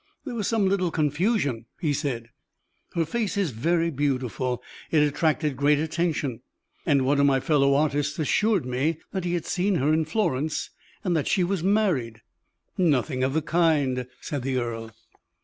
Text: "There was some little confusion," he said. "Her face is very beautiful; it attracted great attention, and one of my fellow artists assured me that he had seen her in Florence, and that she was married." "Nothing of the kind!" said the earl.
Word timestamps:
"There 0.25 0.33
was 0.33 0.47
some 0.47 0.67
little 0.67 0.89
confusion," 0.89 1.67
he 1.79 1.93
said. 1.93 2.29
"Her 2.95 3.05
face 3.05 3.37
is 3.37 3.51
very 3.51 3.91
beautiful; 3.91 4.63
it 4.89 5.03
attracted 5.03 5.55
great 5.55 5.77
attention, 5.77 6.41
and 6.87 7.05
one 7.05 7.19
of 7.19 7.27
my 7.27 7.39
fellow 7.39 7.75
artists 7.75 8.17
assured 8.17 8.65
me 8.65 8.97
that 9.11 9.25
he 9.25 9.35
had 9.35 9.45
seen 9.45 9.75
her 9.75 9.93
in 9.93 10.05
Florence, 10.05 10.71
and 11.03 11.15
that 11.15 11.27
she 11.27 11.43
was 11.43 11.61
married." 11.63 12.21
"Nothing 12.79 13.23
of 13.23 13.35
the 13.35 13.43
kind!" 13.43 14.07
said 14.21 14.41
the 14.41 14.57
earl. 14.57 14.89